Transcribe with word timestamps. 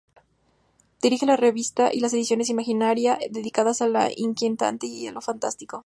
Dirige 1.03 1.27
la 1.27 1.37
revista 1.37 1.93
y 1.93 1.99
las 1.99 2.11
ediciones 2.15 2.49
Imaginaria, 2.49 3.19
dedicadas 3.29 3.83
a 3.83 3.87
lo 3.87 3.99
inquietante 4.17 4.87
y 4.87 5.07
lo 5.11 5.21
fantástico. 5.21 5.79